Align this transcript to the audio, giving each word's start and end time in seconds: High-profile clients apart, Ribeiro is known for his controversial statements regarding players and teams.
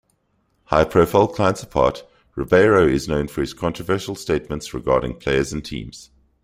High-profile 0.63 1.27
clients 1.27 1.61
apart, 1.61 2.03
Ribeiro 2.35 2.87
is 2.87 3.07
known 3.07 3.27
for 3.27 3.41
his 3.41 3.53
controversial 3.53 4.15
statements 4.15 4.73
regarding 4.73 5.19
players 5.19 5.53
and 5.53 5.63
teams. 5.63 6.09